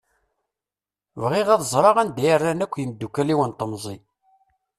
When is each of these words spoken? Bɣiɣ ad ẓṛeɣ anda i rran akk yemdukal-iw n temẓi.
Bɣiɣ 1.21 1.47
ad 1.51 1.61
ẓṛeɣ 1.73 1.95
anda 2.01 2.21
i 2.31 2.35
rran 2.37 2.63
akk 2.65 2.73
yemdukal-iw 2.79 3.39
n 3.49 3.51
temẓi. 3.59 3.97